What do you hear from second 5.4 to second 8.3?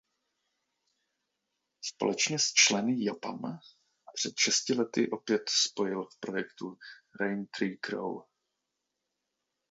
spojil v projektu "Rain Tree Crow".